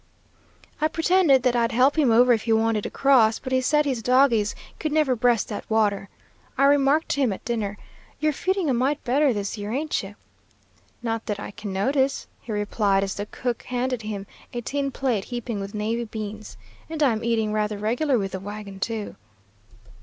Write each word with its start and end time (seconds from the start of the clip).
I 0.81 0.87
pretended 0.87 1.43
that 1.43 1.55
I'd 1.55 1.71
help 1.73 1.95
him 1.95 2.09
over 2.09 2.33
if 2.33 2.45
he 2.45 2.53
wanted 2.53 2.81
to 2.85 2.89
cross, 2.89 3.37
but 3.37 3.53
he 3.53 3.61
said 3.61 3.85
his 3.85 4.01
dogies 4.01 4.55
could 4.79 4.91
never 4.91 5.15
breast 5.15 5.47
that 5.49 5.69
water. 5.69 6.09
I 6.57 6.63
remarked 6.63 7.09
to 7.09 7.21
him 7.21 7.31
at 7.31 7.45
dinner, 7.45 7.77
'You're 8.19 8.33
feeding 8.33 8.67
a 8.67 8.73
mite 8.73 9.03
better 9.03 9.31
this 9.31 9.59
year, 9.59 9.71
ain't 9.71 10.01
you?' 10.01 10.15
'Not 11.03 11.27
that 11.27 11.39
I 11.39 11.51
can 11.51 11.71
notice,' 11.71 12.25
he 12.41 12.51
replied, 12.51 13.03
as 13.03 13.13
the 13.13 13.27
cook 13.27 13.61
handed 13.61 14.01
him 14.01 14.25
a 14.53 14.61
tin 14.61 14.89
plate 14.89 15.25
heaping 15.25 15.59
with 15.59 15.75
navy 15.75 16.05
beans, 16.05 16.57
'and 16.89 17.03
I'm 17.03 17.23
eating 17.23 17.53
rather 17.53 17.77
regular 17.77 18.17
with 18.17 18.31
the 18.31 18.39
wagon, 18.39 18.79
too.' 18.79 19.15